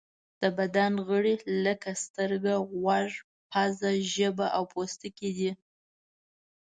د 0.41 0.43
بدن 0.57 0.93
غړي 1.07 1.35
لکه 1.65 1.89
سترګه، 2.05 2.53
غوږ، 2.79 3.11
پزه، 3.49 3.91
ژبه 4.13 4.47
او 4.57 4.63
پوستکی 4.73 5.29
دي. 5.37 5.51